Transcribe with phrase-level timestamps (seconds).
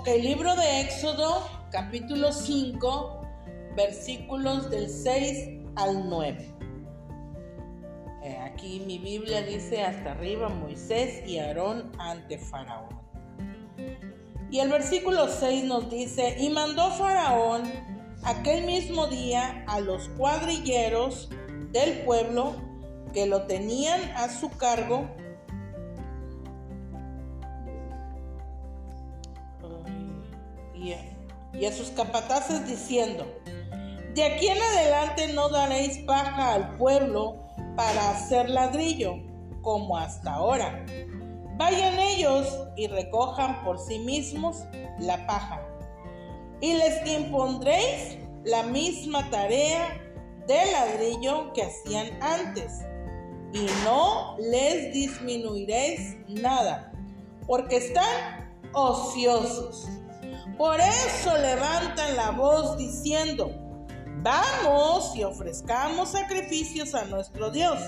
[0.00, 3.20] Ok, libro de Éxodo, capítulo 5,
[3.76, 6.54] versículos del 6 al 9.
[8.22, 12.98] Eh, aquí mi Biblia dice hasta arriba Moisés y Aarón ante Faraón.
[14.50, 17.70] Y el versículo 6 nos dice, y mandó Faraón
[18.24, 21.28] aquel mismo día a los cuadrilleros
[21.72, 22.54] del pueblo
[23.12, 25.10] que lo tenían a su cargo
[30.80, 33.26] y a sus capataces diciendo,
[34.14, 37.40] de aquí en adelante no daréis paja al pueblo
[37.76, 39.14] para hacer ladrillo,
[39.62, 40.84] como hasta ahora.
[41.56, 44.64] Vayan ellos y recojan por sí mismos
[44.98, 45.62] la paja.
[46.60, 50.00] Y les impondréis la misma tarea
[50.46, 52.80] de ladrillo que hacían antes.
[53.52, 56.92] Y no les disminuiréis nada,
[57.46, 59.88] porque están ociosos.
[60.60, 63.50] Por eso levantan la voz diciendo,
[64.18, 67.78] vamos y ofrezcamos sacrificios a nuestro Dios.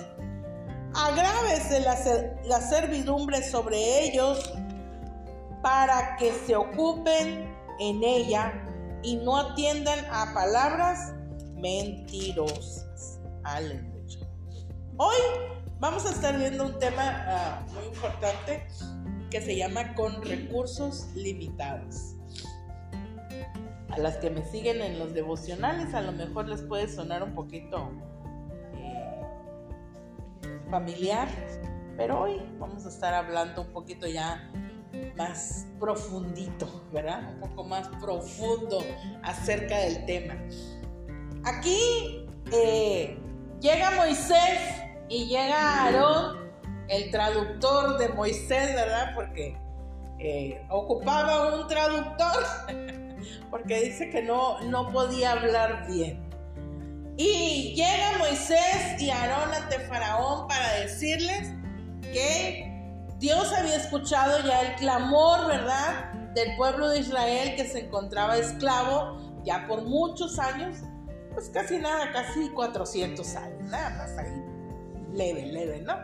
[0.95, 4.55] Agrávese la, servidumbre sobre ellos
[5.61, 8.55] para que se ocupen en ella
[9.03, 11.13] y no atiendan a palabras
[11.57, 13.21] mentirosas.
[13.45, 14.21] Aleluya.
[14.97, 15.19] Hoy
[15.79, 18.67] vamos a estar viendo un tema ah, muy importante
[19.31, 22.12] que se llama con recursos limitados
[23.93, 27.35] a las que me siguen en los devocionales a lo mejor les puede sonar un
[27.35, 27.91] poquito
[28.75, 29.21] eh,
[30.71, 31.29] familiar,
[31.99, 34.51] pero hoy vamos a estar hablando un poquito ya
[35.17, 37.35] más profundito, ¿verdad?
[37.35, 38.83] Un poco más profundo
[39.23, 40.35] acerca del tema.
[41.45, 43.19] Aquí eh,
[43.61, 44.59] llega Moisés
[45.11, 46.51] y llega Aarón,
[46.89, 49.13] el traductor de Moisés, ¿verdad?
[49.15, 49.59] Porque
[50.19, 52.43] eh, ocupaba un traductor.
[53.51, 56.23] porque dice que no, no podía hablar bien.
[57.17, 61.51] Y llega Moisés y Aarón ante Faraón para decirles
[62.03, 62.73] que
[63.19, 69.19] Dios había escuchado ya el clamor, ¿verdad?, del pueblo de Israel que se encontraba esclavo
[69.45, 70.79] ya por muchos años,
[71.35, 74.43] pues casi nada, casi 400 años, nada más ahí,
[75.13, 75.95] leve, leve, ¿no?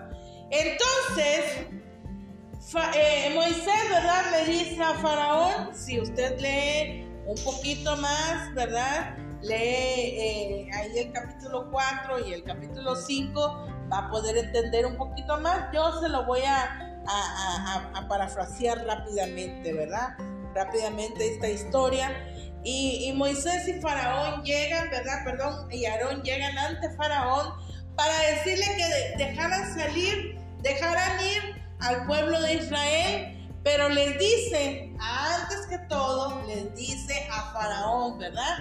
[0.51, 1.67] Entonces,
[2.95, 9.15] eh, Moisés, ¿verdad?, le dice a Faraón, si usted lee un poquito más, ¿verdad?
[9.43, 14.97] Lee eh, ahí el capítulo 4 y el capítulo 5, va a poder entender un
[14.97, 15.71] poquito más.
[15.73, 16.85] Yo se lo voy a,
[18.09, 20.17] parafrasear rápidamente, ¿verdad?
[20.55, 22.11] Rápidamente esta historia.
[22.65, 25.25] Y, Moisés y Faraón llegan, ¿verdad?
[25.25, 27.53] Perdón, y Aarón llegan ante Faraón
[27.95, 33.38] para decirle que dejaran salir, dejaran ir al pueblo de Israel
[33.69, 38.61] pero les dice, antes que todo, les dice a Faraón, ¿verdad?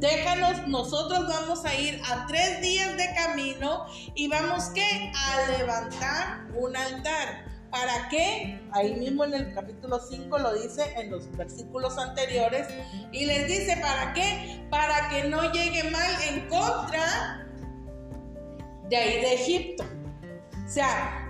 [0.00, 3.86] Déjanos, nosotros vamos a ir a tres días de camino
[4.16, 7.46] y vamos que a levantar un altar.
[7.70, 8.60] ¿Para qué?
[8.72, 12.66] Ahí mismo en el capítulo 5 lo dice en los versículos anteriores.
[13.12, 14.66] Y les dice, ¿para qué?
[14.70, 17.46] Para que no llegue mal en contra
[18.88, 19.84] de ahí de Egipto.
[20.66, 21.24] O sea,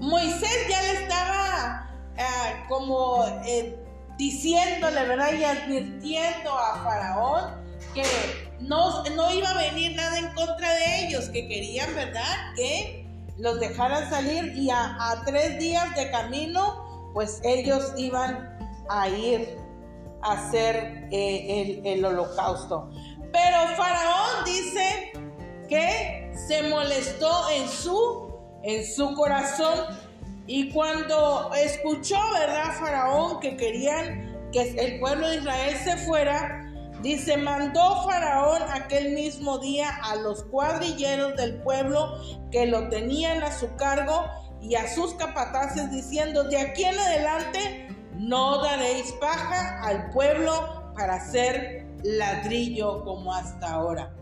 [0.00, 1.81] Moisés ya le estaba
[2.18, 3.76] Ah, como eh,
[4.18, 5.32] diciéndole, ¿verdad?
[5.32, 7.62] Y advirtiendo a Faraón
[7.94, 8.04] que
[8.60, 12.54] no, no iba a venir nada en contra de ellos, que querían, ¿verdad?
[12.56, 13.06] Que
[13.38, 18.56] los dejaran salir y a, tres días de camino, pues ellos iban
[18.88, 19.58] a ir
[20.22, 22.90] a hacer eh, el, el holocausto.
[23.32, 25.12] Pero Faraón dice
[25.68, 28.30] que se molestó en su,
[28.62, 29.78] en su corazón
[30.46, 37.36] y cuando escuchó, ¿verdad, Faraón, que querían que el pueblo de Israel se fuera, dice,
[37.36, 42.18] mandó Faraón aquel mismo día a los cuadrilleros del pueblo
[42.50, 44.24] que lo tenían a su cargo
[44.60, 51.14] y a sus capataces diciendo, de aquí en adelante no daréis paja al pueblo para
[51.14, 54.12] hacer ladrillo como hasta ahora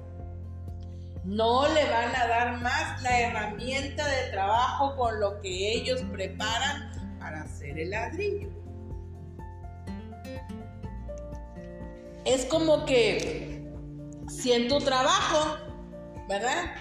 [1.25, 7.19] no le van a dar más la herramienta de trabajo con lo que ellos preparan
[7.19, 8.49] para hacer el ladrillo.
[12.25, 13.71] Es como que
[14.29, 15.59] si en tu trabajo,
[16.29, 16.73] ¿verdad?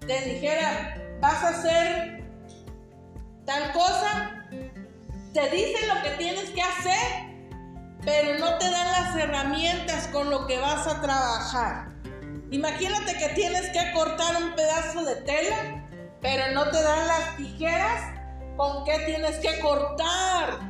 [0.00, 2.24] Te dijera, vas a hacer
[3.44, 4.46] tal cosa,
[5.32, 7.34] te dicen lo que tienes que hacer,
[8.04, 11.93] pero no te dan las herramientas con lo que vas a trabajar.
[12.54, 15.88] Imagínate que tienes que cortar un pedazo de tela,
[16.20, 18.14] pero no te dan las tijeras
[18.56, 20.60] con qué tienes que cortar.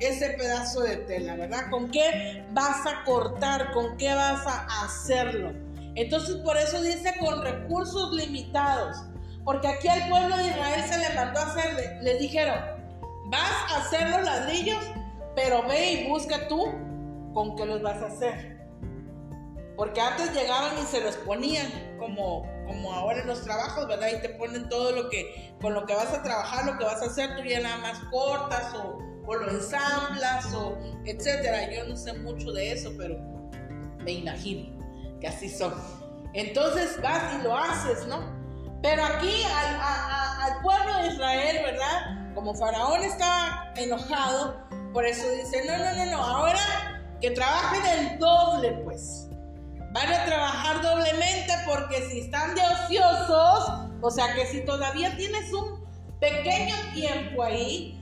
[0.00, 1.70] ese pedazo de tela, ¿verdad?
[1.70, 3.72] ¿Con qué vas a cortar?
[3.72, 5.52] ¿Con qué vas a hacerlo?
[5.94, 8.96] Entonces por eso dice con recursos limitados.
[9.44, 12.58] Porque aquí al pueblo de Israel se le mandó a hacer, les dijeron,
[13.26, 14.82] vas a hacer los ladrillos,
[15.36, 16.72] pero ve y busca tú
[17.34, 18.53] con qué los vas a hacer.
[19.76, 24.08] Porque antes llegaban y se los ponían, como, como ahora en los trabajos, ¿verdad?
[24.16, 27.02] Y te ponen todo lo que, con lo que vas a trabajar, lo que vas
[27.02, 31.72] a hacer, tú ya nada más cortas o, o lo ensamblas o etcétera.
[31.72, 33.16] Yo no sé mucho de eso, pero
[34.04, 34.78] me imagino
[35.20, 35.74] que así son.
[36.34, 38.32] Entonces vas y lo haces, ¿no?
[38.82, 42.34] Pero aquí al, al pueblo de Israel, ¿verdad?
[42.34, 44.62] Como Faraón estaba enojado,
[44.92, 46.60] por eso dice, no, no, no, no, ahora
[47.20, 49.23] que trabajen el doble, pues
[49.94, 55.52] van a trabajar doblemente porque si están de ociosos, o sea que si todavía tienes
[55.52, 55.84] un
[56.20, 58.00] pequeño tiempo ahí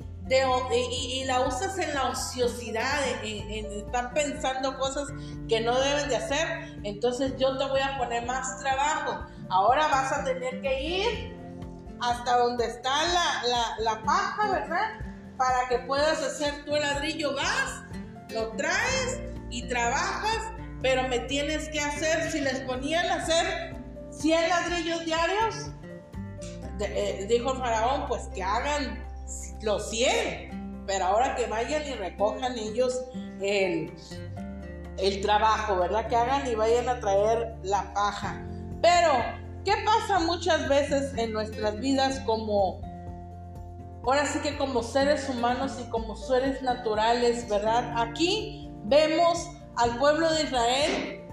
[0.72, 5.08] y, la usas en la ociosidad, en, en, estar pensando cosas
[5.46, 9.26] que no deben de hacer, entonces yo te voy a poner más trabajo.
[9.50, 11.36] Ahora vas a tener que ir
[12.00, 15.00] hasta donde está la, la, la paja, ¿verdad?
[15.36, 17.82] Para que puedas hacer tu ladrillo, vas,
[18.30, 20.52] lo traes y trabajas
[20.82, 23.76] pero me tienes que hacer, si les ponían a hacer
[24.10, 25.70] 100 ladrillos diarios,
[26.80, 29.02] eh, dijo el faraón, pues que hagan
[29.62, 33.00] los 100, pero ahora que vayan y recojan ellos
[33.40, 33.92] el,
[34.98, 36.08] el trabajo, ¿verdad?
[36.08, 38.44] Que hagan y vayan a traer la paja.
[38.82, 39.12] Pero,
[39.64, 42.80] ¿qué pasa muchas veces en nuestras vidas como,
[44.04, 47.94] ahora sí que como seres humanos y como seres naturales, ¿verdad?
[47.96, 51.28] Aquí vemos al pueblo de Israel,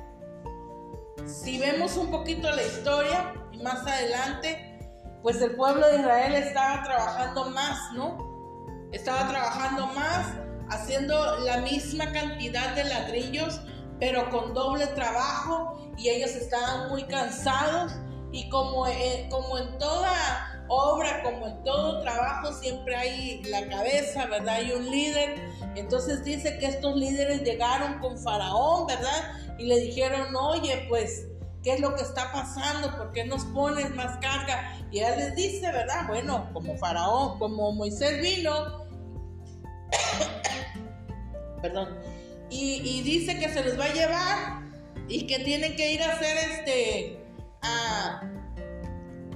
[1.25, 4.79] si vemos un poquito la historia y más adelante,
[5.21, 8.87] pues el pueblo de Israel estaba trabajando más, ¿no?
[8.91, 10.27] Estaba trabajando más,
[10.69, 13.61] haciendo la misma cantidad de ladrillos,
[13.99, 17.91] pero con doble trabajo y ellos estaban muy cansados
[18.31, 18.85] y como,
[19.29, 24.55] como en toda obra, como en todo trabajo, siempre hay la cabeza, ¿verdad?
[24.55, 25.41] Hay un líder.
[25.75, 29.33] Entonces dice que estos líderes llegaron con Faraón, ¿verdad?
[29.57, 31.27] Y le dijeron, oye, pues,
[31.63, 32.95] ¿qué es lo que está pasando?
[32.97, 34.77] ¿Por qué nos pones más carga?
[34.91, 36.07] Y él les dice, ¿verdad?
[36.07, 38.85] Bueno, como Faraón, como Moisés vino,
[41.61, 41.97] perdón,
[42.49, 44.61] y, dice que se les va a llevar
[45.07, 47.19] y que tienen que ir a hacer este,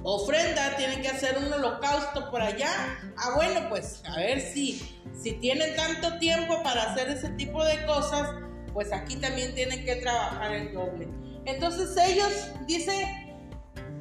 [0.04, 2.70] ofrenda, tienen que hacer un holocausto por allá.
[3.16, 7.84] Ah, bueno, pues a ver si, si tienen tanto tiempo para hacer ese tipo de
[7.86, 8.28] cosas,
[8.72, 11.08] pues aquí también tienen que trabajar el doble.
[11.46, 13.06] Entonces ellos, dice,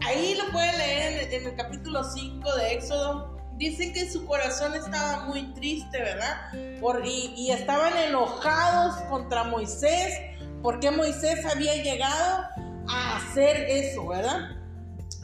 [0.05, 5.25] ahí lo pueden leer en el, capítulo 5 de Éxodo, dicen que su corazón estaba
[5.25, 6.51] muy triste, ¿verdad?
[6.53, 10.19] Y, y estaban enojados contra Moisés,
[10.61, 12.45] porque Moisés había llegado
[12.89, 14.62] a hacer eso, ¿verdad?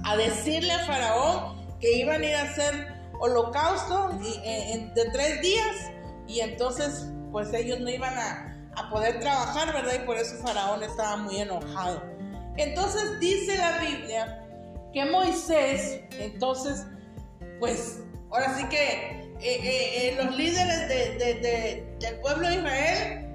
[0.03, 5.75] A decirle a Faraón que iban a ir a hacer holocausto eh, de tres días
[6.27, 8.45] y entonces pues ellos no iban a,
[8.89, 9.95] poder trabajar, ¿verdad?
[10.01, 12.01] Y por eso Faraón estaba muy enojado.
[12.55, 14.41] Entonces dice la Biblia
[14.93, 16.85] que Moisés, entonces,
[17.59, 17.99] pues
[18.31, 20.87] ahora sí que eh, eh, los líderes
[21.99, 23.29] del pueblo de Israel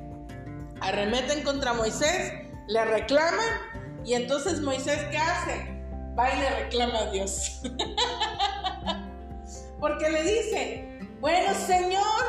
[0.81, 2.33] arremeten contra Moisés,
[2.69, 5.74] le reclaman y entonces Moisés, ¿qué hace?
[6.19, 7.63] Va y le reclama a Dios.
[9.81, 12.25] Porque le dice, bueno Señor,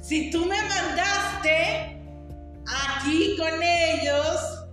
[0.00, 2.00] si tú me mandaste
[2.66, 4.68] aquí con ellos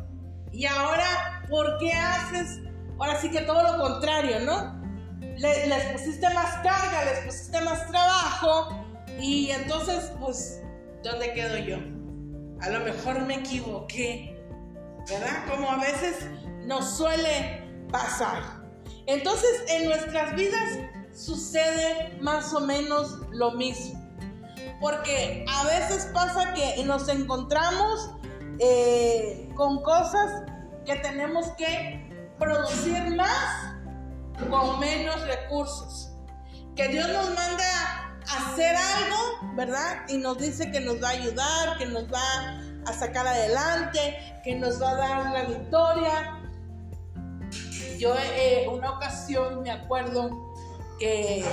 [0.52, 2.60] y ahora, ¿por qué haces?
[3.00, 4.84] Ahora sí que todo lo contrario, ¿no?
[5.38, 8.86] les pusiste más carga, les pusiste más trabajo
[9.20, 10.62] y entonces, pues,
[11.04, 11.78] ¿dónde quedo yo?
[12.62, 14.38] A lo mejor me equivoqué,
[15.10, 15.46] ¿verdad?
[15.50, 16.28] Como a veces
[16.66, 18.64] nos suele pasar.
[19.06, 20.80] Entonces en nuestras vidas
[21.14, 24.02] sucede más o menos lo mismo.
[24.80, 28.12] Porque a veces pasa que nos encontramos
[28.60, 30.44] eh, con cosas
[30.86, 33.76] que tenemos que producir más
[34.50, 36.12] con menos recursos.
[36.76, 40.06] Que Dios nos manda hacer algo, ¿verdad?
[40.08, 44.56] Y nos dice que nos va a ayudar, que nos va a sacar adelante, que
[44.56, 46.43] nos va a dar la victoria.
[48.04, 50.54] Yo eh, una ocasión me acuerdo
[51.00, 51.46] que eh,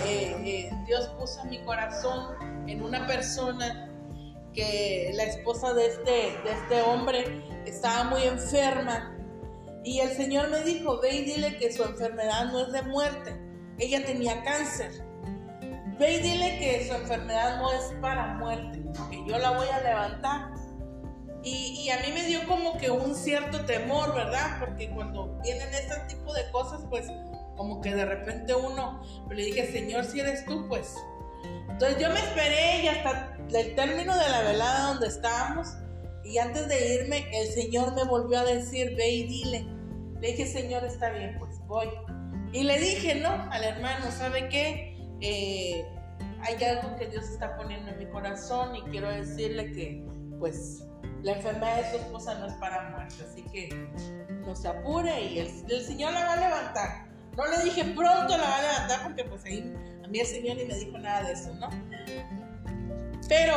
[0.44, 2.34] eh, Dios puso mi corazón
[2.66, 3.88] en una persona
[4.52, 9.16] que la esposa de este, de este hombre estaba muy enferma
[9.84, 13.40] y el Señor me dijo, ve y dile que su enfermedad no es de muerte,
[13.78, 14.90] ella tenía cáncer.
[16.00, 19.80] ve y dile que su enfermedad no es para muerte, que yo la voy a
[19.82, 20.50] levantar.
[21.42, 24.58] Y, a mí me dio como que un cierto temor, ¿verdad?
[24.60, 27.06] Porque cuando vienen este tipo de cosas, pues
[27.56, 30.94] como que de repente uno, le dije, Señor, si eres tú, pues.
[31.70, 35.68] Entonces yo me esperé y hasta el término de la velada donde estábamos,
[36.24, 39.66] y antes de irme, el Señor me volvió a decir, ve y dile.
[40.20, 41.88] Le dije, Señor, está bien, pues voy.
[42.52, 44.96] Y le dije, no, al hermano, ¿sabe qué?
[45.20, 45.84] Eh,
[46.42, 50.04] hay algo que Dios está poniendo en mi corazón y quiero decirle que,
[50.38, 50.84] pues,
[51.22, 53.68] la enfermedad de su esposa no es para muerte, así que
[54.46, 57.06] no se apure y el, Señor la va a levantar.
[57.36, 59.74] No le dije pronto la va a levantar porque pues ahí
[60.04, 61.68] a mí el Señor ni me dijo nada de eso, ¿no?
[63.28, 63.54] Pero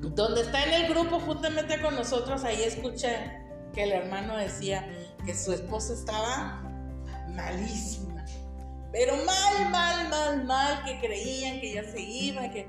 [0.00, 4.88] donde está en el grupo juntamente con nosotros, ahí escuché que el hermano decía
[5.24, 6.62] que su esposa estaba
[7.28, 8.24] malísima.
[8.90, 12.66] Pero mal, mal, mal, mal, que creían que ya se iba, que...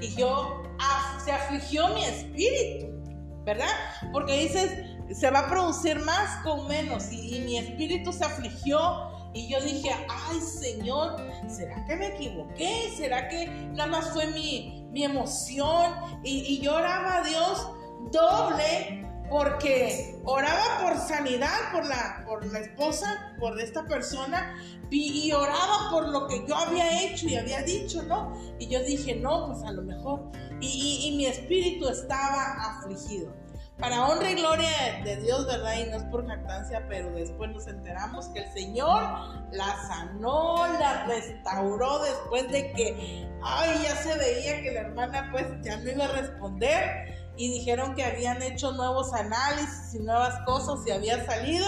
[0.00, 3.01] Y yo, ah, se afligió mi espíritu,
[3.44, 3.70] ¿verdad?
[4.12, 4.70] Porque dices,
[5.12, 9.90] se va a producir más con menos y, mi espíritu se afligió y yo dije,
[10.08, 11.16] ay Señor,
[11.48, 12.92] ¿será que me equivoqué?
[12.96, 15.94] ¿Será que nada más fue mi, mi emoción?
[16.22, 17.68] Y, y yo oraba a Dios
[18.10, 24.54] doble porque oraba por sanidad por la, por la esposa, por esta persona,
[24.90, 28.38] y, oraba por lo que yo había hecho y había dicho, ¿no?
[28.58, 33.32] Y yo dije, no, pues a lo mejor, y, y mi espíritu estaba afligido.
[33.78, 34.68] Para honra y gloria
[35.02, 35.76] de Dios, ¿verdad?
[35.78, 39.02] Y no es por jactancia, pero después nos enteramos que el Señor
[39.50, 45.46] la sanó, la restauró después de que, ay, ya se veía que la hermana pues
[45.62, 50.86] ya no iba a responder y dijeron que habían hecho nuevos análisis y nuevas cosas
[50.86, 51.66] y había salido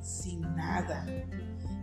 [0.00, 1.04] sin nada.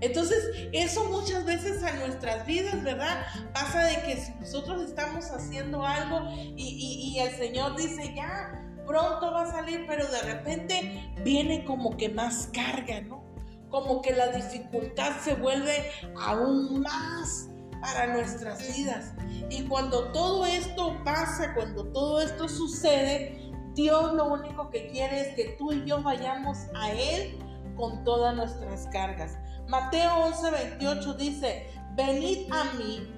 [0.01, 3.27] Entonces, eso muchas veces a nuestras vidas, ¿verdad?
[3.53, 9.43] Pasa de que si nosotros estamos haciendo algo y, el Señor dice, ya, pronto va
[9.43, 13.23] a salir, pero de repente viene como que más carga, ¿no?
[13.69, 17.49] Como que la dificultad se vuelve aún más
[17.81, 19.13] para nuestras vidas.
[19.49, 25.35] Y cuando todo esto pasa, cuando todo esto sucede, Dios lo único que quiere es
[25.35, 27.37] que tú y yo vayamos a Él
[27.75, 29.37] con todas nuestras cargas.
[29.67, 33.15] Mateo 11, 28 dice, venid a mí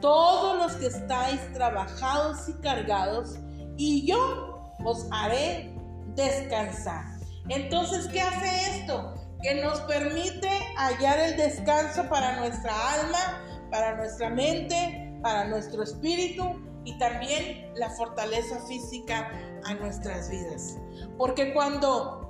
[0.00, 3.36] todos los que estáis trabajados y cargados,
[3.76, 5.74] y yo os haré
[6.14, 7.04] descansar.
[7.48, 9.14] Entonces, ¿qué hace esto?
[9.42, 16.62] Que nos permite hallar el descanso para nuestra alma, para nuestra mente, para nuestro espíritu
[16.84, 19.30] y también la fortaleza física
[19.64, 20.76] a nuestras vidas.
[21.18, 22.26] Porque cuando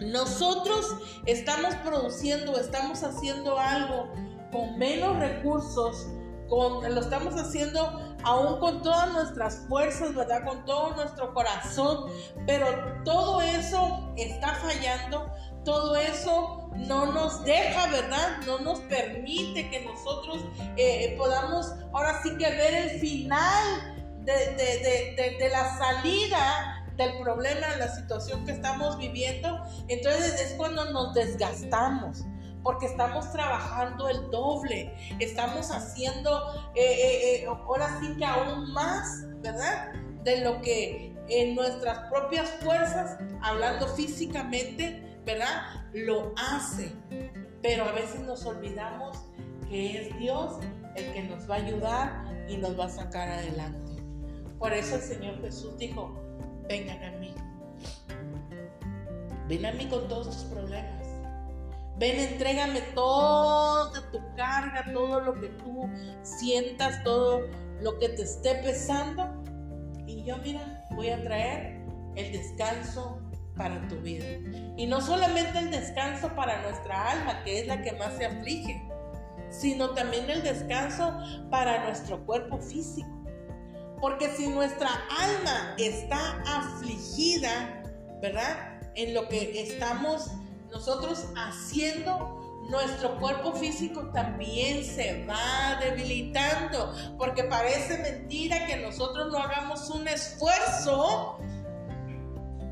[0.00, 4.10] nosotros estamos produciendo, estamos haciendo algo
[4.52, 6.08] con menos recursos,
[6.48, 10.44] con, lo estamos haciendo aún con todas nuestras fuerzas, ¿verdad?
[10.44, 12.10] Con todo nuestro corazón,
[12.46, 12.66] pero
[13.04, 15.30] todo eso está fallando,
[15.64, 18.38] todo eso no nos deja, ¿verdad?
[18.46, 20.44] No nos permite que nosotros
[20.76, 23.94] eh, podamos ahora sí que ver el final
[24.24, 29.60] de, la salida del problema, de la situación que estamos viviendo.
[29.88, 32.24] Entonces es cuando nos desgastamos
[32.62, 39.92] porque estamos trabajando el doble, estamos haciendo eh, eh, ahora sí que aún más, ¿verdad?
[40.22, 45.62] De lo que en nuestras propias fuerzas, hablando físicamente, ¿verdad?
[45.92, 46.92] Lo hace.
[47.62, 49.18] Pero a veces nos olvidamos
[49.68, 50.58] que es Dios
[50.96, 53.92] el que nos va a ayudar y nos va a sacar adelante.
[54.58, 56.14] Por eso el Señor Jesús dijo,
[56.68, 57.34] vengan a mí.
[59.48, 61.06] Ven a mí con todos tus problemas.
[61.96, 65.88] Ven, entrégame toda tu carga, todo lo que tú
[66.22, 67.42] sientas, todo
[67.80, 69.42] lo que te esté pesando.
[70.06, 71.84] Y yo, mira, voy a traer
[72.16, 73.20] el descanso
[73.56, 74.24] para tu vida.
[74.76, 78.82] Y no solamente el descanso para nuestra alma, que es la que más se aflige,
[79.50, 81.16] sino también el descanso
[81.50, 83.08] para nuestro cuerpo físico.
[84.00, 87.82] Porque si nuestra alma está afligida,
[88.20, 88.80] ¿verdad?
[88.96, 90.30] En lo que estamos
[90.70, 96.92] nosotros haciendo, nuestro cuerpo físico también se va debilitando.
[97.16, 101.38] Porque parece mentira que nosotros no hagamos un esfuerzo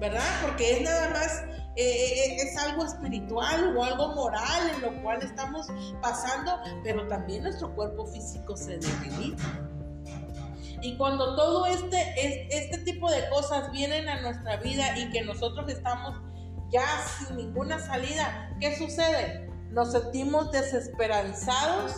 [0.03, 0.43] ¿verdad?
[0.43, 1.45] Porque es nada más,
[1.77, 5.69] eh, eh, es algo espiritual o algo moral en lo cual estamos
[6.03, 9.45] pasando, pero también nuestro cuerpo físico se debilita.
[10.83, 15.71] Y cuando todo este, este tipo de cosas vienen a nuestra vida y que nosotros
[15.71, 16.21] estamos
[16.73, 19.49] ya sin ninguna salida, ¿qué sucede?
[19.71, 21.93] Nos sentimos desesperanzados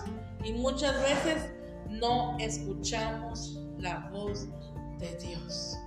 [0.45, 1.49] y muchas veces
[1.89, 4.47] no escuchamos la voz
[4.99, 5.79] de Dios.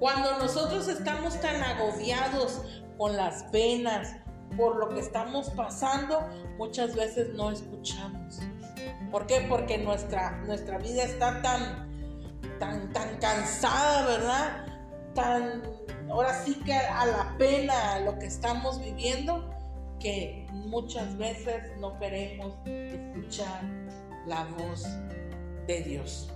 [0.00, 2.62] Cuando nosotros estamos tan agobiados
[2.96, 4.16] con las penas,
[4.56, 6.26] por lo que estamos pasando,
[6.56, 8.40] muchas veces no escuchamos.
[9.10, 9.44] ¿Por qué?
[9.46, 11.86] Porque nuestra, nuestra vida está tan,
[12.58, 14.66] tan, tan cansada, ¿verdad?
[15.14, 15.62] Tan,
[16.08, 19.54] ahora sí que a la pena lo que estamos viviendo,
[19.98, 23.62] que muchas veces no queremos escuchar
[24.26, 24.86] la voz
[25.66, 26.30] de Dios.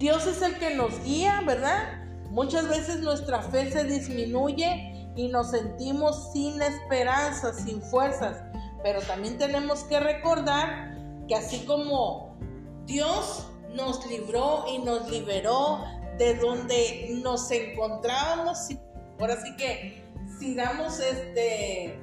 [0.00, 2.02] Dios es el que nos guía, ¿verdad?
[2.30, 8.42] Muchas veces nuestra fe se disminuye y nos sentimos sin esperanza, sin fuerzas.
[8.82, 10.96] Pero también tenemos que recordar
[11.28, 12.34] que así como
[12.86, 15.84] Dios nos libró y nos liberó
[16.16, 18.68] de donde nos encontrábamos,
[19.18, 20.02] ahora sí que
[20.38, 22.00] si damos este,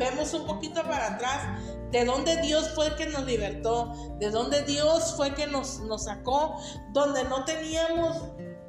[0.00, 1.46] vemos un poquito para atrás,
[1.92, 6.56] de dónde Dios fue que nos libertó, de dónde Dios fue que nos, nos sacó,
[6.92, 8.16] donde no teníamos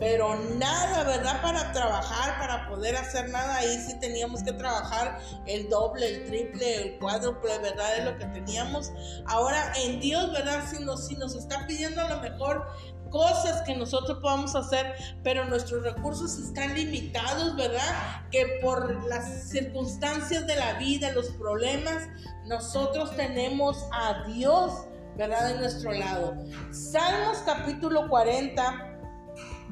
[0.01, 1.43] pero nada, ¿verdad?
[1.43, 6.75] Para trabajar, para poder hacer nada, ahí sí teníamos que trabajar el doble, el triple,
[6.81, 7.97] el cuádruple, ¿verdad?
[7.97, 8.91] De lo que teníamos.
[9.27, 10.63] Ahora en Dios, ¿verdad?
[10.71, 12.65] Si nos, si nos está pidiendo a lo mejor
[13.11, 18.25] cosas que nosotros podamos hacer, pero nuestros recursos están limitados, ¿verdad?
[18.31, 22.07] Que por las circunstancias de la vida, los problemas,
[22.47, 24.87] nosotros tenemos a Dios,
[25.17, 25.53] ¿verdad?
[25.53, 26.35] De nuestro lado.
[26.71, 28.87] Salmos capítulo 40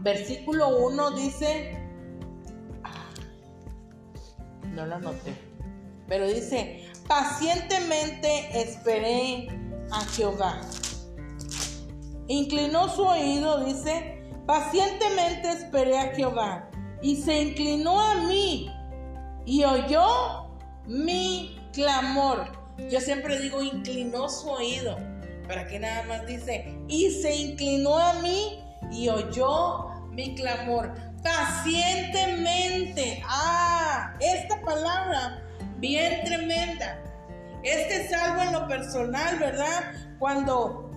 [0.01, 1.77] versículo 1 dice,
[4.73, 5.33] no lo anoté,
[6.07, 9.47] pero dice, pacientemente esperé
[9.91, 10.61] a Jehová.
[12.29, 16.69] Inclinó su oído, dice, pacientemente esperé a Jehová
[17.01, 18.71] y se inclinó a mí
[19.47, 20.51] y oyó
[20.85, 22.51] mi clamor.
[22.89, 24.95] Yo siempre digo, inclinó su oído,
[25.47, 33.23] para que nada más dice, y se inclinó a mí y oyó mi clamor pacientemente.
[33.27, 35.41] Ah, esta palabra
[35.77, 37.01] bien tremenda.
[37.63, 39.93] Este salvo en lo personal, ¿verdad?
[40.19, 40.88] Cuando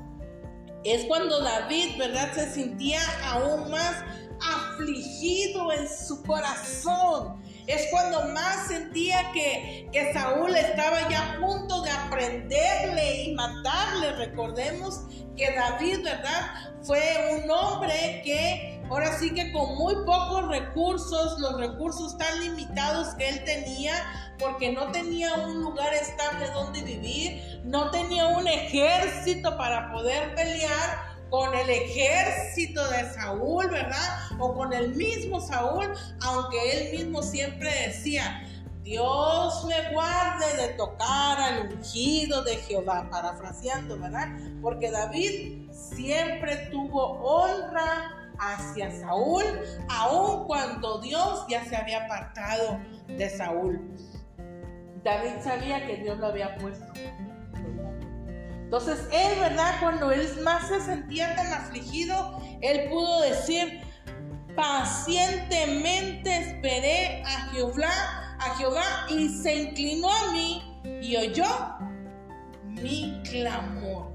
[0.84, 2.32] es cuando David, ¿verdad?
[2.34, 4.02] Se sentía aún más
[4.40, 7.42] afligido en su corazón.
[7.66, 14.12] Es cuando más sentía que, que Saúl estaba ya a punto de aprenderle y matarle.
[14.16, 15.02] Recordemos
[15.36, 16.72] que David, ¿verdad?
[16.82, 17.00] Fue
[17.38, 23.28] un hombre que ahora sí que con muy pocos recursos, los recursos tan limitados que
[23.28, 23.94] él tenía,
[24.42, 31.12] porque no tenía un lugar estable donde vivir, no tenía un ejército para poder pelear
[31.30, 34.30] con el ejército de Saúl, ¿verdad?
[34.38, 38.46] O con el mismo Saúl, aunque él mismo siempre decía,
[38.82, 44.28] Dios me guarde de tocar al ungido de Jehová, parafraseando, ¿verdad?
[44.60, 49.44] Porque David siempre tuvo honra hacia Saúl,
[49.88, 53.80] aun cuando Dios ya se había apartado de Saúl.
[55.04, 56.86] David sabía que Dios lo había puesto.
[58.64, 59.74] Entonces él, ¿verdad?
[59.80, 63.82] Cuando él más se sentía tan afligido, él pudo decir,
[64.56, 71.46] pacientemente esperé a Jehová, a Jehová y se inclinó a mí y oyó
[72.64, 74.10] mi clamor.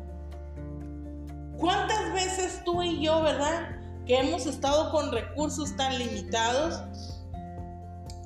[1.57, 3.77] ¿Cuántas veces tú y yo, verdad?
[4.07, 6.81] que hemos estado con recursos tan limitados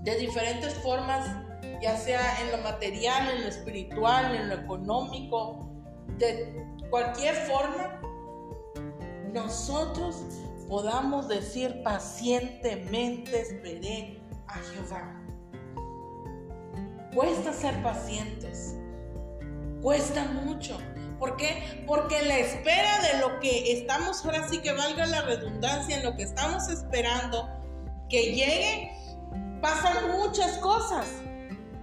[0.03, 1.27] de diferentes formas,
[1.81, 5.69] ya sea en lo material, en lo espiritual, en lo económico,
[6.17, 8.01] de cualquier forma,
[9.33, 10.23] nosotros
[10.67, 15.17] podamos decir pacientemente esperé a Jehová.
[17.15, 18.77] Cuesta ser pacientes,
[19.81, 20.77] cuesta mucho.
[21.19, 21.83] ¿Por qué?
[21.85, 26.15] Porque la espera de lo que estamos, ahora sí que valga la redundancia, en lo
[26.15, 27.47] que estamos esperando
[28.09, 28.91] que llegue,
[29.61, 31.07] pasan muchas cosas.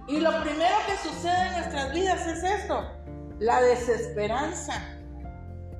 [0.09, 2.83] Y lo primero que sucede en nuestras vidas es esto,
[3.37, 4.83] la desesperanza.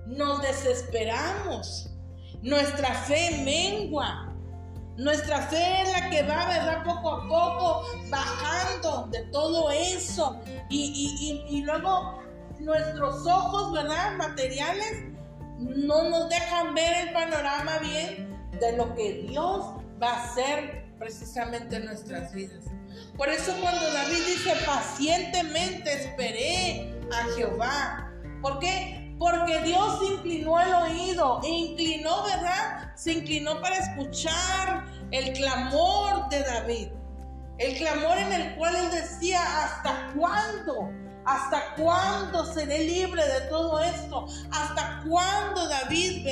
[0.06, 1.90] Nos desesperamos.
[2.44, 4.32] Nuestra fe mengua.
[4.98, 6.84] Nuestra fe es la que va, ¿verdad?
[6.84, 10.40] Poco a poco bajando de todo eso.
[10.70, 12.22] Y, y luego
[12.60, 14.16] nuestros ojos, ¿verdad?
[14.18, 15.06] Materiales
[15.58, 19.66] no nos dejan ver el panorama bien de lo que Dios
[20.02, 22.66] va a hacer precisamente en nuestras vidas.
[23.20, 28.10] Por eso cuando David dice pacientemente esperé a Jehová.
[28.42, 29.14] ¿Por qué?
[29.20, 32.94] Porque Dios inclinó el oído, inclinó, ¿verdad?
[32.96, 36.88] Se inclinó para escuchar el clamor de David.
[37.58, 40.90] El clamor en el cual él decía, ¿hasta cuándo?
[41.26, 44.28] ¿Hasta cuándo seré libre de todo esto?
[44.50, 46.26] ¿Hasta cuándo David,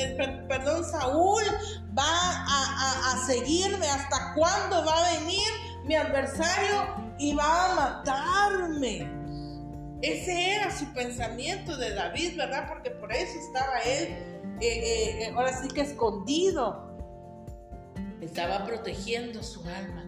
[0.47, 1.43] perdón, Saúl
[1.97, 3.89] va a, a seguirme?
[3.89, 9.09] ¿Hasta cuándo va a venir mi adversario y va a matarme?
[10.01, 12.67] Ese era su pensamiento de David, ¿verdad?
[12.67, 14.07] Porque por eso estaba él,
[14.59, 16.85] eh, eh, eh, ahora sí que escondido.
[18.21, 20.03] Estaba protegiendo su alma.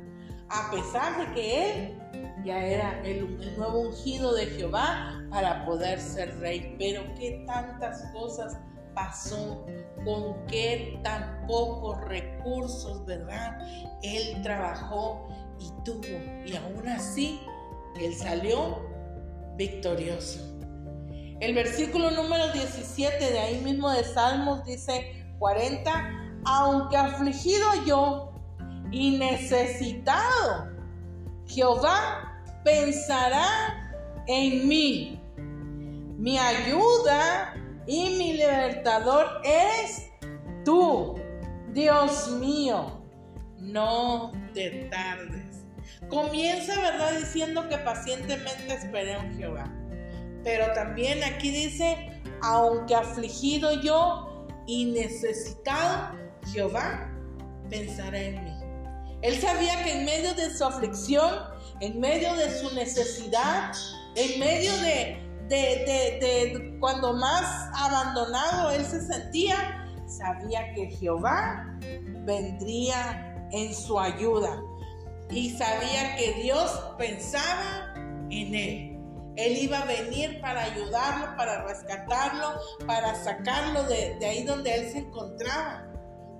[0.50, 2.00] A pesar de que él
[2.44, 6.76] ya era el, el nuevo ungido de Jehová para poder ser rey.
[6.78, 8.58] Pero qué tantas cosas
[8.94, 9.66] pasó,
[10.04, 13.58] con qué tan pocos recursos, ¿verdad?
[14.02, 15.29] Él trabajó
[15.60, 16.46] y tuvo.
[16.46, 17.40] Y aún así,
[18.00, 18.80] él salió
[19.56, 20.40] victorioso.
[21.40, 28.34] El versículo número 17 de ahí mismo de Salmos dice 40, aunque afligido yo
[28.92, 30.70] y necesitado,
[31.48, 33.94] Jehová pensará
[34.28, 35.22] en mí.
[36.18, 37.56] Mi ayuda
[37.88, 40.10] y mi libertador es
[40.66, 41.16] tú,
[41.72, 42.99] Dios mío.
[43.60, 45.66] No te tardes.
[46.10, 47.20] Comienza, ¿verdad?
[47.20, 49.72] Diciendo que pacientemente esperé en Jehová.
[50.44, 56.18] Pero también aquí dice, aunque afligido yo y necesitado,
[56.52, 57.12] Jehová
[57.70, 58.54] pensará en mí.
[59.22, 61.30] Él sabía que en medio de su aflicción,
[61.82, 63.74] en medio de su necesidad,
[64.16, 65.58] en medio de, de,
[66.22, 71.78] de cuando más abandonado él se sentía, sabía que Jehová
[72.26, 74.62] vendría en su ayuda
[75.32, 77.94] y sabía que Dios pensaba
[78.30, 79.00] en él.
[79.36, 85.00] Él iba a venir para ayudarlo, para rescatarlo, para sacarlo de, ahí donde él se
[85.00, 85.86] encontraba.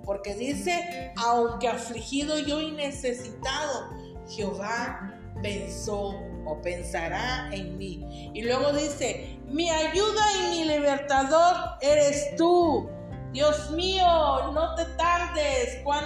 [0.04, 3.90] Porque dice, aunque afligido yo y necesitado,
[4.28, 6.14] Jehová pensó
[6.46, 8.30] o pensará en mí.
[8.34, 12.88] Y luego dice, mi ayuda y mi libertador eres tú.
[13.32, 14.04] Dios mío,
[14.52, 15.80] no te tardes.
[15.84, 15.99] ¿Cuántas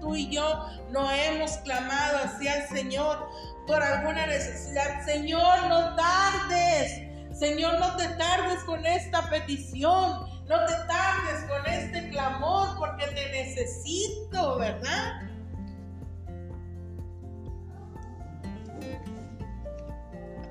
[0.00, 3.28] tú y yo no hemos clamado hacia el Señor
[3.66, 5.04] por alguna necesidad?
[5.04, 7.02] Señor, no tardes.
[7.38, 10.28] Señor, no te tardes con esta petición.
[10.48, 15.28] No te tardes con este clamor porque te necesito, ¿verdad?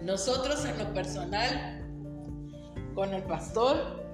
[0.03, 1.83] Nosotros en lo personal,
[2.93, 4.05] con el pastor,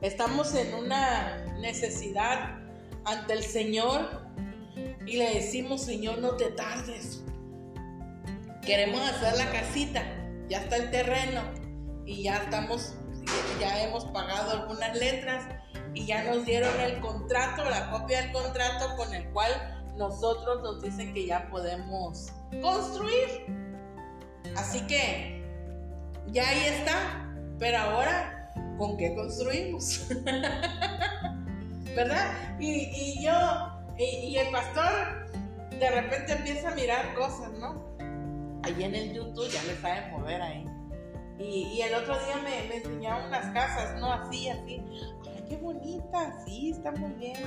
[0.00, 2.59] estamos en una necesidad
[3.04, 4.30] ante el Señor
[5.06, 7.22] y le decimos, Señor, no te tardes.
[8.62, 10.02] Queremos hacer la casita,
[10.48, 11.42] ya está el terreno
[12.04, 12.94] y ya estamos,
[13.58, 15.44] ya hemos pagado algunas letras
[15.94, 19.50] y ya nos dieron el contrato, la copia del contrato con el cual
[19.96, 22.32] nosotros nos dicen que ya podemos
[22.62, 23.46] construir.
[24.56, 25.44] Así que
[26.28, 30.06] ya ahí está, pero ahora con qué construimos.
[31.94, 32.56] ¿Verdad?
[32.58, 33.32] Y, yo,
[33.98, 35.28] y, el pastor
[35.78, 37.84] de repente empieza a mirar cosas, ¿no?
[38.62, 40.66] Ahí en el YouTube ya le saben mover ahí.
[41.38, 44.12] Y, el otro día me, me enseñaron unas casas, ¿no?
[44.12, 44.82] Así, así.
[45.26, 47.38] Ay, qué bonita, sí, está muy bien.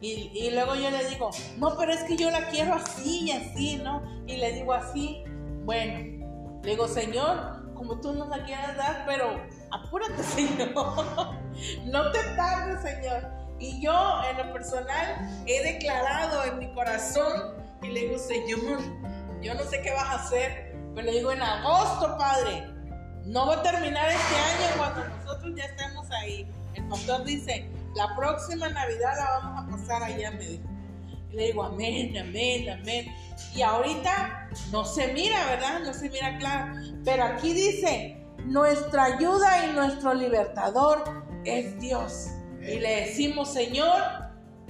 [0.00, 3.32] Y, y, luego yo le digo, no, pero es que yo la quiero así y
[3.32, 4.02] así, ¿no?
[4.26, 5.24] Y le digo así,
[5.64, 6.16] bueno,
[6.62, 10.74] le digo, Señor, como tú nos la quieras dar, pero apúrate, Señor.
[11.84, 13.45] No te tardes, Señor.
[13.58, 18.80] Y yo, en lo personal, he declarado en mi corazón y le digo, Señor,
[19.40, 22.66] yo no sé qué vas a hacer, pero le digo, en agosto, Padre,
[23.24, 26.50] no va a terminar este año cuando nosotros ya estemos ahí.
[26.74, 30.68] El pastor dice, la próxima Navidad la vamos a pasar allá, me dijo.
[31.30, 33.06] Y le digo, amén, amén, amén.
[33.54, 35.80] Y ahorita no se mira, ¿verdad?
[35.80, 36.74] No se mira claro.
[37.04, 42.28] Pero aquí dice, nuestra ayuda y nuestro libertador es Dios.
[42.66, 44.02] Y le decimos, Señor,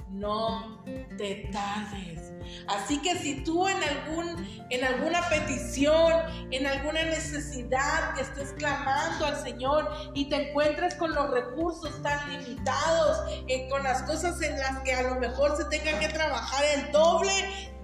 [0.09, 0.83] no
[1.17, 2.33] te tardes.
[2.67, 6.13] Así que si tú en, algún, en alguna petición,
[6.51, 12.31] en alguna necesidad que estés clamando al Señor y te encuentres con los recursos tan
[12.31, 16.63] limitados, eh, con las cosas en las que a lo mejor se tenga que trabajar
[16.75, 17.31] el doble,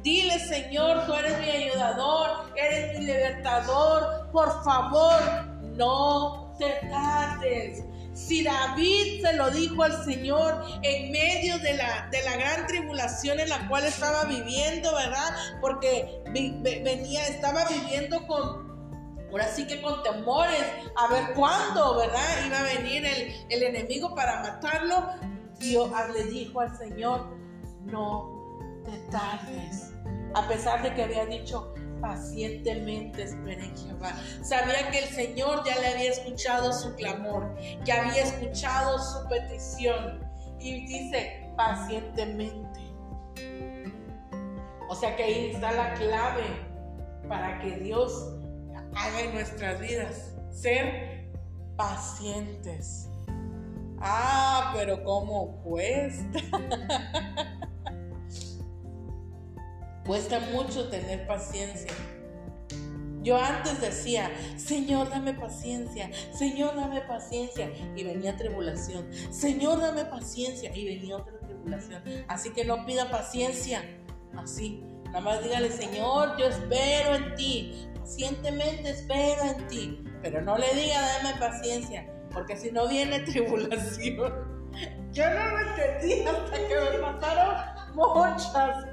[0.03, 4.29] Dile, Señor, tú eres mi ayudador, eres mi libertador.
[4.33, 5.21] Por favor,
[5.77, 7.85] no te tardes.
[8.13, 13.39] Si David se lo dijo al Señor en medio de la, de la gran tribulación
[13.39, 15.35] en la cual estaba viviendo, ¿verdad?
[15.59, 20.63] Porque venía, estaba viviendo con, ahora sí que con temores,
[20.95, 22.45] a ver cuándo, ¿verdad?
[22.45, 25.09] Iba a venir el, el enemigo para matarlo.
[25.57, 27.35] Dios le dijo al Señor,
[27.85, 29.91] no te tardes.
[30.35, 31.72] A pesar de que había dicho,
[32.03, 34.13] pacientemente esperé Jehová.
[34.43, 40.19] Sabía que el Señor ya le había escuchado su clamor, que había escuchado su petición.
[40.59, 42.81] Y dice, pacientemente.
[44.89, 46.43] O sea que ahí está la clave
[47.29, 48.35] para que Dios
[48.95, 50.35] haga en nuestras vidas.
[50.51, 51.31] Ser
[51.77, 53.09] pacientes.
[53.99, 56.39] Ah, pero ¿cómo cuesta?
[60.05, 61.91] cuesta mucho tener paciencia.
[63.21, 67.71] Yo antes decía, Señor, dame paciencia, Señor, dame paciencia.
[67.95, 69.07] Y venía tribulación.
[69.31, 70.75] Señor, dame paciencia.
[70.75, 72.03] Y venía otra tribulación.
[72.27, 73.81] Así que no pida paciencia.
[74.35, 74.83] Así.
[75.05, 77.87] Nada más dígale, Señor, yo espero en ti.
[77.97, 80.03] Pacientemente espero en ti.
[80.21, 84.33] Pero no le diga, dame paciencia porque si no viene tribulación.
[85.11, 87.55] Yo no lo entendí hasta que me pasaron
[87.93, 88.85] muchas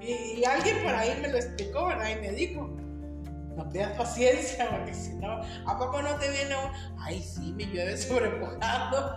[0.00, 2.10] Y, alguien por ahí me lo explicó, ¿verdad?
[2.10, 2.68] Y me dijo,
[3.56, 6.54] no tengas paciencia, porque si no, ¿a poco no te viene.
[6.98, 9.16] Ay, sí, me llueve sobrepujando.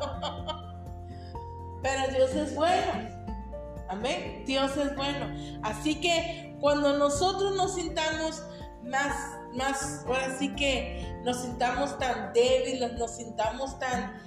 [1.83, 2.91] Pero Dios es bueno.
[3.89, 4.43] Amén.
[4.45, 5.27] Dios es bueno.
[5.63, 8.43] Así que cuando nosotros nos sintamos
[8.83, 14.21] más más, ahora sí que nos sintamos tan débiles, nos sintamos tan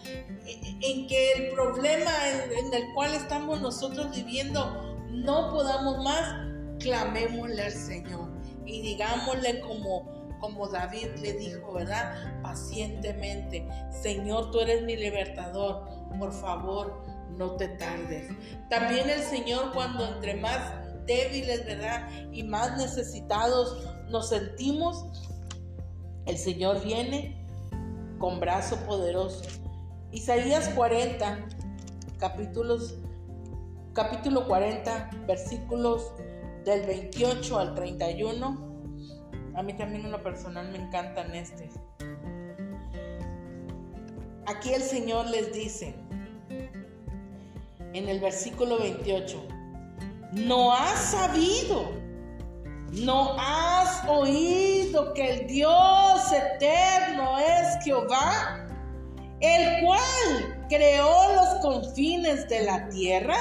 [0.46, 6.46] en que el problema en, el cual estamos nosotros viviendo no podamos más,
[6.80, 8.30] clamémosle al Señor
[8.66, 12.42] y digámosle como como David le dijo, ¿verdad?
[12.42, 13.66] Pacientemente,
[14.02, 18.28] Señor, tú eres mi libertador, por favor, no te tardes.
[18.68, 22.08] También el Señor cuando entre más débiles, ¿verdad?
[22.32, 25.04] Y más necesitados nos sentimos,
[26.26, 27.44] el Señor viene
[28.18, 29.42] con brazo poderoso.
[30.12, 31.46] Isaías 40,
[32.18, 32.96] capítulos,
[33.92, 36.12] capítulo 40, versículos
[36.64, 38.74] del 28 al 31.
[39.56, 41.70] A mí también en lo personal me encantan este.
[44.46, 45.94] Aquí el Señor les dice
[47.94, 49.46] en el versículo 28,
[50.34, 51.92] no has sabido,
[52.92, 58.66] no has oído que el Dios eterno es Jehová,
[59.40, 63.36] el cual creó los confines de la tierra.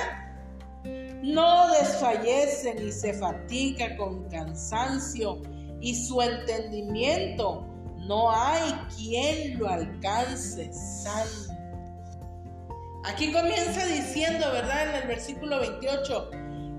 [1.23, 5.41] No desfallece ni se fatiga con cansancio
[5.79, 7.65] y su entendimiento
[8.07, 11.53] no hay quien lo alcance sano.
[13.05, 14.89] Aquí comienza diciendo, ¿verdad?
[14.89, 16.29] En el versículo 28,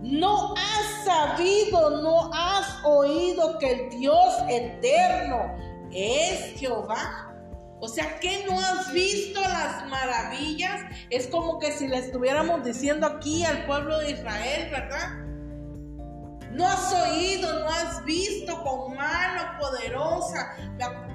[0.05, 5.57] no has sabido, no has oído que el Dios eterno
[5.91, 7.35] es Jehová.
[7.81, 10.83] O sea, que no has visto las maravillas.
[11.09, 15.09] Es como que si le estuviéramos diciendo aquí al pueblo de Israel, ¿verdad?
[16.53, 20.55] No has oído, no has visto con mano poderosa.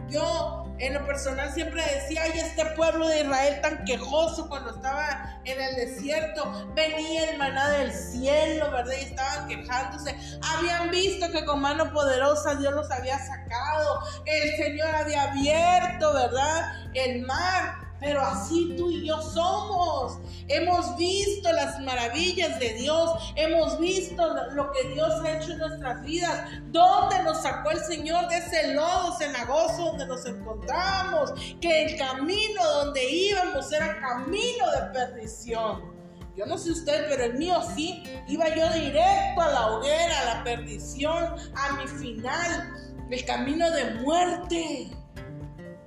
[0.09, 5.39] Yo en lo personal siempre decía, ay, este pueblo de Israel tan quejoso cuando estaba
[5.43, 8.93] en el desierto, venía el maná del cielo, ¿verdad?
[8.99, 10.15] Y estaban quejándose.
[10.41, 16.73] Habían visto que con mano poderosa Dios los había sacado, el Señor había abierto, ¿verdad?
[16.93, 20.17] El mar pero así tú y yo somos.
[20.47, 23.33] Hemos visto las maravillas de Dios.
[23.35, 26.49] Hemos visto lo que Dios ha hecho en nuestras vidas.
[26.71, 31.31] ¿Dónde nos sacó el Señor de ese lodo cenagoso donde nos encontramos?
[31.61, 35.99] Que el camino donde íbamos era camino de perdición.
[36.35, 38.01] Yo no sé usted, pero el mío sí.
[38.29, 42.73] Iba yo directo a la hoguera, a la perdición, a mi final,
[43.11, 44.89] el camino de muerte.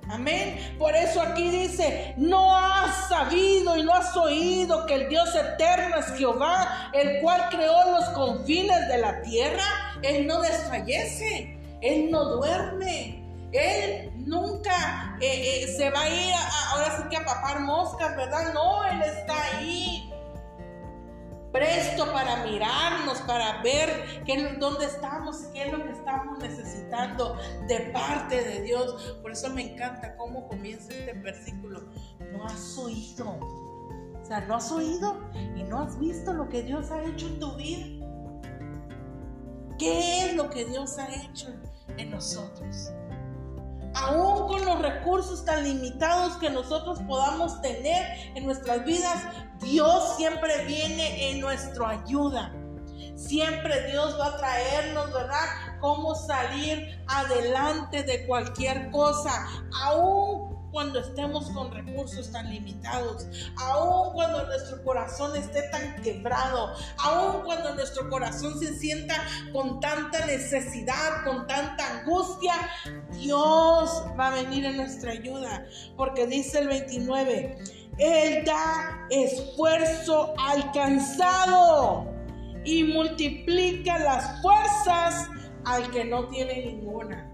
[0.09, 0.75] Amén.
[0.77, 5.97] Por eso aquí dice, no has sabido y no has oído que el Dios eterno
[5.97, 9.63] es Jehová, el cual creó los confines de la tierra.
[10.01, 13.23] Él no desfallece, Él no duerme.
[13.53, 16.33] Él nunca eh, eh, se va a ir
[16.71, 18.51] ahora sí que a papar moscas, ¿verdad?
[18.53, 19.92] No, Él está ahí
[21.53, 27.37] presto para mirarnos, para ver qué, dónde estamos y qué es lo que estamos necesitando
[27.67, 29.19] de parte de Dios.
[29.21, 31.87] Por eso me encanta cómo comienza este versículo.
[32.33, 33.39] No has oído.
[34.19, 35.21] O sea, no has oído
[35.55, 37.85] y no has visto lo que Dios ha hecho en tu vida.
[39.77, 41.49] ¿Qué es lo que Dios ha hecho
[41.97, 42.91] en nosotros?
[43.95, 49.23] Aún con los recursos tan limitados que nosotros podamos tener en nuestras vidas,
[49.59, 52.53] Dios siempre viene en nuestra ayuda.
[53.15, 55.45] Siempre Dios va a traernos, ¿verdad?
[55.79, 59.47] Cómo salir adelante de cualquier cosa,
[59.83, 67.43] aún cuando estemos con recursos tan limitados, aun cuando nuestro corazón esté tan quebrado, aun
[67.43, 69.15] cuando nuestro corazón se sienta
[69.53, 72.53] con tanta necesidad, con tanta angustia,
[73.11, 77.57] Dios va a venir en nuestra ayuda, porque dice el 29,
[77.99, 82.11] Él da esfuerzo alcanzado
[82.65, 85.29] y multiplica las fuerzas
[85.65, 87.32] al que no tiene ninguna.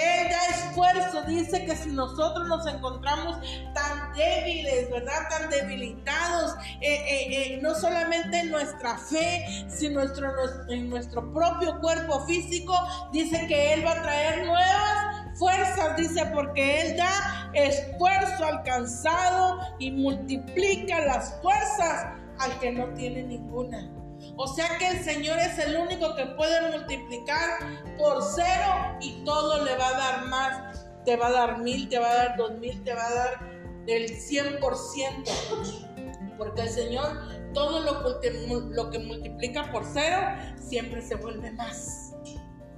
[0.00, 3.36] Él da esfuerzo, dice que si nosotros nos encontramos
[3.74, 5.28] tan débiles, ¿verdad?
[5.28, 12.24] Tan debilitados, eh, eh, eh, no solamente en nuestra fe, sino en nuestro propio cuerpo
[12.26, 12.74] físico,
[13.12, 19.90] dice que Él va a traer nuevas fuerzas, dice, porque Él da esfuerzo alcanzado y
[19.90, 22.06] multiplica las fuerzas
[22.38, 23.99] al que no tiene ninguna.
[24.42, 27.58] O sea que el Señor es el único que puede multiplicar
[27.98, 30.86] por cero y todo le va a dar más.
[31.04, 33.38] Te va a dar mil, te va a dar dos mil, te va a dar
[33.86, 36.38] el 100%.
[36.38, 38.30] Porque el Señor todo lo que,
[38.70, 40.16] lo que multiplica por cero
[40.56, 42.14] siempre se vuelve más.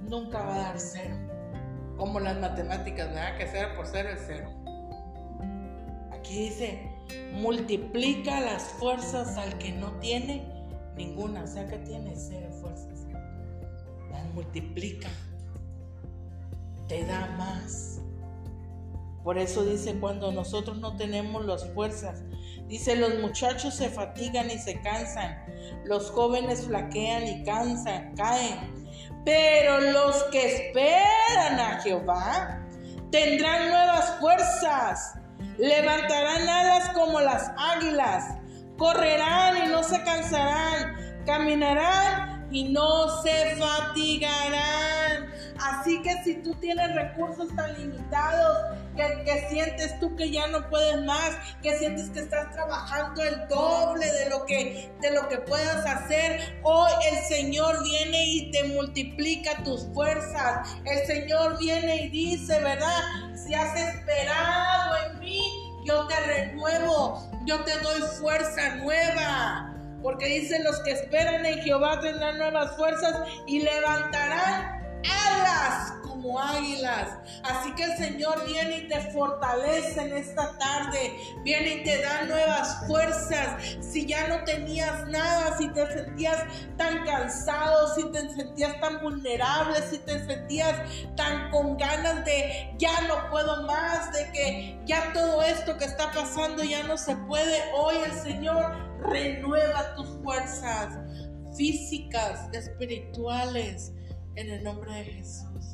[0.01, 1.15] Nunca va a dar cero.
[1.95, 3.37] Como las matemáticas, ¿verdad?
[3.37, 4.51] Que cero por cero es cero.
[6.11, 6.91] Aquí dice,
[7.31, 10.52] multiplica las fuerzas al que no tiene
[10.95, 13.07] Ninguna, o sea que tiene cero fuerzas.
[14.11, 15.09] Las multiplica,
[16.87, 17.99] te da más.
[19.23, 22.21] Por eso dice, cuando nosotros no tenemos las fuerzas,
[22.67, 25.37] dice, los muchachos se fatigan y se cansan,
[25.85, 28.83] los jóvenes flaquean y cansan, caen.
[29.23, 32.67] Pero los que esperan a Jehová
[33.11, 35.15] tendrán nuevas fuerzas,
[35.57, 38.42] levantarán alas como las águilas
[38.83, 45.31] correrán y no se cansarán, caminarán y no se fatigarán.
[45.57, 51.01] Así que si tú tienes recursos tan limitados, que, sientes tú que ya no puedes
[51.05, 55.85] más, que sientes que estás trabajando el doble de lo que de lo que puedas
[55.85, 60.75] hacer, hoy el Señor viene y te multiplica tus fuerzas.
[60.83, 63.01] El Señor viene y dice, ¿verdad?
[63.33, 66.12] Si has esperado en mí, yo te
[67.45, 69.69] yo te doy fuerza nueva.
[70.01, 73.15] Porque dice los que esperan en Jehová tendrán nuevas fuerzas
[73.47, 75.93] y levantarán alas
[76.23, 77.19] como águilas.
[77.43, 81.15] Así que el Señor viene y te fortalece en esta tarde.
[81.43, 83.61] Viene y te da nuevas fuerzas.
[83.81, 86.43] Si ya no tenías nada, si te sentías
[86.77, 90.75] tan cansado, si te sentías tan vulnerable, si te sentías
[91.15, 96.11] tan con ganas de ya no puedo más, de que ya todo esto que está
[96.11, 97.61] pasando ya no se puede.
[97.75, 100.97] Hoy el Señor renueva tus fuerzas
[101.55, 103.91] físicas, espirituales,
[104.35, 105.72] en el nombre de Jesús.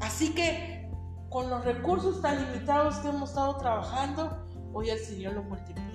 [0.00, 0.88] Así que
[1.28, 5.88] con los recursos tan limitados que hemos estado trabajando, hoy el Señor lo multiplica.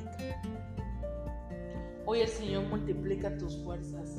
[2.06, 4.18] Hoy el Señor multiplica tus fuerzas.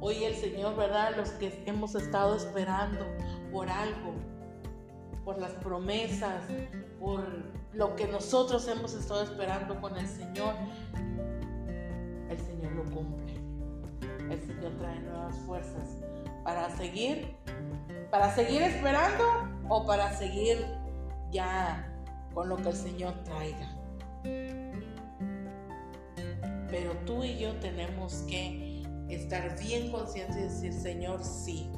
[0.00, 1.16] Hoy el Señor, ¿verdad?
[1.16, 3.04] Los que hemos estado esperando
[3.52, 4.14] por algo,
[5.24, 6.44] por las promesas,
[6.98, 7.22] por
[7.74, 10.54] lo que nosotros hemos estado esperando con el Señor,
[12.30, 13.34] el Señor lo cumple.
[14.30, 15.98] El Señor trae nuevas fuerzas
[16.44, 17.36] para seguir
[18.10, 19.24] ¿Para seguir esperando
[19.68, 20.66] o para seguir
[21.30, 21.88] ya
[22.34, 23.68] con lo que el Señor traiga?
[26.68, 31.70] Pero tú y yo tenemos que estar bien conscientes y decir, Señor, sí,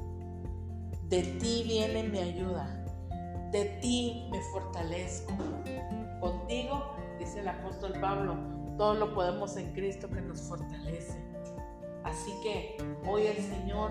[1.08, 2.82] de ti viene mi ayuda,
[3.50, 5.34] de ti me fortalezco.
[6.18, 8.38] Contigo, dice el apóstol Pablo,
[8.78, 11.18] todo lo podemos en Cristo que nos fortalece.
[12.04, 13.90] Así que hoy el Señor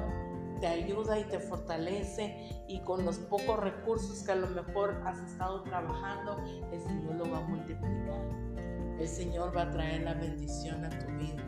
[0.62, 5.18] te ayuda y te fortalece y con los pocos recursos que a lo mejor has
[5.20, 6.38] estado trabajando,
[6.72, 8.22] el Señor lo va a multiplicar.
[9.00, 11.44] El Señor va a traer la bendición a tu vida.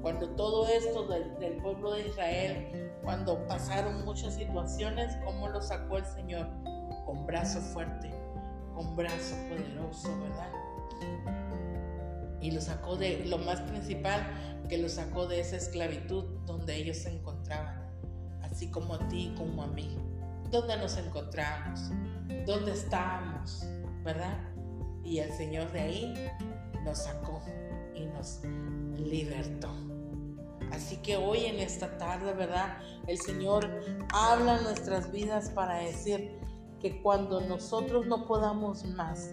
[0.00, 6.06] Cuando todo esto del, pueblo de Israel, cuando pasaron muchas situaciones, ¿cómo lo sacó el
[6.06, 6.48] Señor?
[7.04, 8.10] Con brazo fuerte,
[8.74, 10.50] con brazo poderoso, ¿verdad?
[12.40, 14.22] Y lo sacó de lo más principal,
[14.68, 17.65] que lo sacó de esa esclavitud donde ellos se encontraban
[18.56, 19.98] así como a ti como a mí.
[20.50, 21.90] ¿Dónde nos encontramos?
[22.46, 23.66] ¿Dónde estamos?
[24.02, 24.38] ¿Verdad?
[25.04, 26.14] Y el Señor de ahí
[26.82, 27.42] nos sacó
[27.94, 28.40] y nos
[28.96, 29.68] libertó.
[30.72, 32.78] Así que hoy en esta tarde, ¿verdad?
[33.06, 33.68] El Señor
[34.14, 36.38] habla nuestras vidas para decir
[36.80, 39.32] que cuando nosotros no podamos más,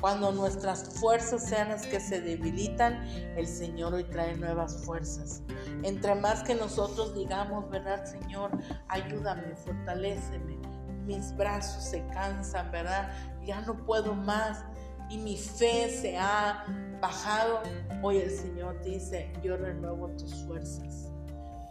[0.00, 3.02] cuando nuestras fuerzas sean las que se debilitan,
[3.36, 5.42] el Señor hoy trae nuevas fuerzas.
[5.82, 8.50] Entre más que nosotros digamos, ¿verdad, Señor?
[8.88, 10.58] Ayúdame, fortaléceme.
[11.06, 13.10] mis brazos se cansan, ¿verdad?
[13.44, 14.64] Ya no puedo más
[15.10, 16.64] y mi fe se ha
[17.00, 17.60] bajado.
[18.02, 21.10] Hoy el Señor dice, yo renuevo tus fuerzas.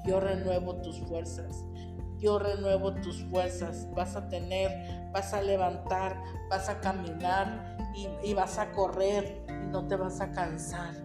[0.05, 1.63] Yo renuevo tus fuerzas.
[2.19, 3.87] Yo renuevo tus fuerzas.
[3.95, 9.87] Vas a tener, vas a levantar, vas a caminar y, vas a correr y no
[9.87, 10.95] te vas a cansar.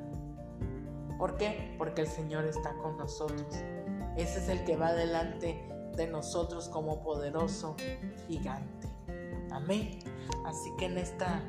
[1.18, 1.74] ¿Por qué?
[1.78, 3.46] Porque el Señor está con nosotros.
[4.16, 7.76] Ese es el que va delante de nosotros como poderoso
[8.26, 8.88] gigante.
[9.50, 9.98] Amén.
[10.44, 11.42] Así que en esta